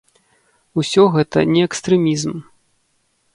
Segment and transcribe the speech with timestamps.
[0.81, 2.33] Усё гэта не экстрэмізм.